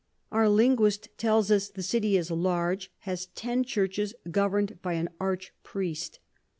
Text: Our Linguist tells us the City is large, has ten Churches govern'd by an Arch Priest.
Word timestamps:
Our 0.31 0.49
Linguist 0.49 1.09
tells 1.19 1.51
us 1.51 1.69
the 1.69 1.83
City 1.83 2.17
is 2.17 2.31
large, 2.31 2.89
has 3.01 3.27
ten 3.27 3.63
Churches 3.63 4.15
govern'd 4.31 4.81
by 4.81 4.93
an 4.93 5.09
Arch 5.19 5.53
Priest. 5.61 6.17